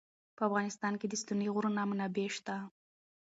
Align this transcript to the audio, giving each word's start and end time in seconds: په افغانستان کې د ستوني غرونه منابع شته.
په 0.35 0.41
افغانستان 0.47 0.93
کې 0.99 1.07
د 1.09 1.13
ستوني 1.21 1.47
غرونه 1.55 1.81
منابع 1.91 2.27
شته. 2.37 2.55